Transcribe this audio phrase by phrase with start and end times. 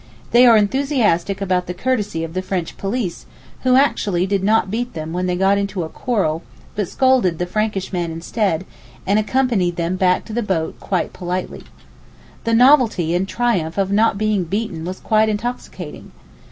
[0.31, 3.27] They are enthusiastic about the courtesy of the French police,
[3.61, 6.41] who actually did not beat them when they got into a quarrel,
[6.75, 8.65] but scolded the Frankish man instead,
[9.05, 11.61] and accompanied them back to the boat quite politely.
[12.45, 16.11] The novelty and triumph of not being beaten was quite intoxicating.